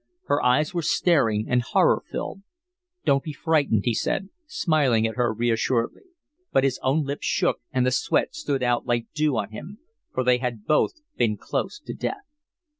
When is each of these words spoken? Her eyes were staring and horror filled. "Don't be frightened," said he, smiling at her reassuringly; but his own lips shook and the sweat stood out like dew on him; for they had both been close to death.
Her 0.25 0.41
eyes 0.43 0.73
were 0.73 0.81
staring 0.81 1.45
and 1.47 1.61
horror 1.61 2.01
filled. 2.09 2.41
"Don't 3.05 3.23
be 3.23 3.33
frightened," 3.33 3.83
said 3.95 4.23
he, 4.23 4.29
smiling 4.47 5.05
at 5.05 5.15
her 5.15 5.31
reassuringly; 5.31 6.01
but 6.51 6.63
his 6.63 6.79
own 6.81 7.03
lips 7.05 7.27
shook 7.27 7.59
and 7.71 7.85
the 7.85 7.91
sweat 7.91 8.33
stood 8.33 8.63
out 8.63 8.87
like 8.87 9.11
dew 9.13 9.37
on 9.37 9.51
him; 9.51 9.77
for 10.11 10.23
they 10.23 10.39
had 10.39 10.65
both 10.65 10.93
been 11.17 11.37
close 11.37 11.79
to 11.81 11.93
death. 11.93 12.25